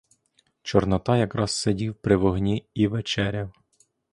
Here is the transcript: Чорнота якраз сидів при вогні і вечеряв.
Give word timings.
Чорнота 0.61 1.17
якраз 1.17 1.51
сидів 1.51 1.95
при 1.95 2.15
вогні 2.15 2.65
і 2.73 2.87
вечеряв. 2.87 3.51